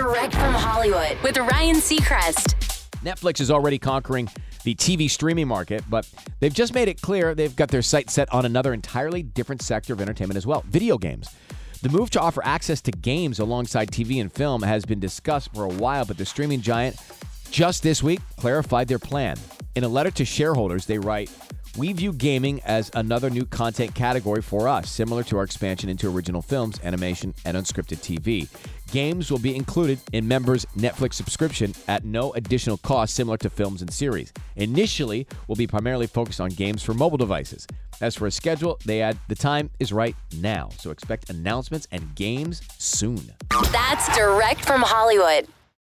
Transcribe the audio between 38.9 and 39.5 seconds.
add the